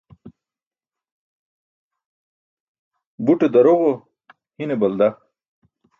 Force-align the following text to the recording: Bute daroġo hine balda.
Bute 3.25 3.47
daroġo 3.57 3.93
hine 4.57 4.75
balda. 4.85 5.07